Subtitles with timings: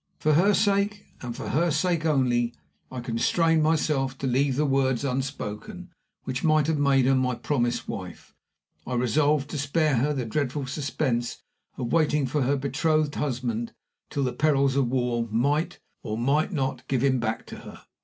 [0.17, 2.55] For her sake, and for her sake only,
[2.91, 5.91] I constrained myself to leave the words unspoken
[6.23, 8.33] which might have made her my promised wife.
[8.87, 11.43] I resolved to spare her the dreadful suspense
[11.77, 13.73] of waiting for her betrothed husband
[14.09, 17.83] till the perils of war might, or might not, give him back to her.